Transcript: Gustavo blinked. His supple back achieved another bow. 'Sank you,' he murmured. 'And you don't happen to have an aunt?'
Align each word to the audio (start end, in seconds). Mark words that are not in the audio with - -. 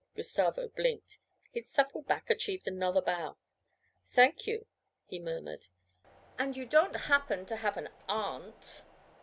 Gustavo 0.15 0.67
blinked. 0.69 1.19
His 1.51 1.69
supple 1.69 2.01
back 2.01 2.31
achieved 2.31 2.67
another 2.67 3.03
bow. 3.03 3.37
'Sank 4.03 4.47
you,' 4.47 4.65
he 5.05 5.19
murmured. 5.19 5.67
'And 6.39 6.57
you 6.57 6.65
don't 6.65 6.95
happen 6.95 7.45
to 7.45 7.57
have 7.57 7.77
an 7.77 7.89
aunt?' 8.09 8.83